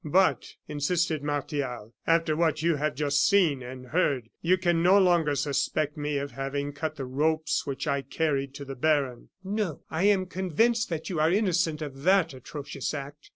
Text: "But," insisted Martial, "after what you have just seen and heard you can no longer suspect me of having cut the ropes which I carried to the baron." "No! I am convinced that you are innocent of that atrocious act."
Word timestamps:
"But," 0.03 0.55
insisted 0.67 1.21
Martial, 1.21 1.93
"after 2.07 2.35
what 2.35 2.63
you 2.63 2.77
have 2.77 2.95
just 2.95 3.23
seen 3.23 3.61
and 3.61 3.85
heard 3.85 4.29
you 4.41 4.57
can 4.57 4.81
no 4.81 4.97
longer 4.97 5.35
suspect 5.35 5.95
me 5.95 6.17
of 6.17 6.31
having 6.31 6.73
cut 6.73 6.95
the 6.95 7.05
ropes 7.05 7.67
which 7.67 7.85
I 7.85 8.01
carried 8.01 8.55
to 8.55 8.65
the 8.65 8.73
baron." 8.73 9.29
"No! 9.43 9.83
I 9.91 10.05
am 10.05 10.25
convinced 10.25 10.89
that 10.89 11.11
you 11.11 11.19
are 11.19 11.29
innocent 11.31 11.83
of 11.83 12.01
that 12.01 12.33
atrocious 12.33 12.95
act." 12.95 13.29